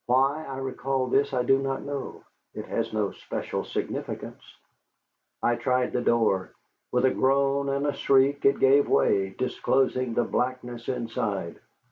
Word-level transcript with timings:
Why 0.07 0.43
I 0.45 0.57
recall 0.57 1.05
this 1.09 1.31
I 1.31 1.43
do 1.43 1.59
not 1.59 1.83
know. 1.83 2.23
It 2.55 2.65
has 2.65 2.91
no 2.91 3.11
special 3.11 3.63
significance. 3.63 4.41
I 5.43 5.57
tried 5.57 5.93
the 5.93 6.01
door. 6.01 6.53
With 6.91 7.05
a 7.05 7.11
groan 7.13 7.69
and 7.69 7.85
a 7.85 7.93
shriek 7.93 8.43
it 8.43 8.59
gave 8.59 8.89
way, 8.89 9.29
disclosing 9.37 10.15
the 10.15 10.23
blackness 10.23 10.89
inside. 10.89 11.59